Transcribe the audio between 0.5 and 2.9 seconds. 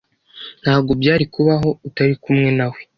Ntabwo byari kubaho utari kumwe nawe.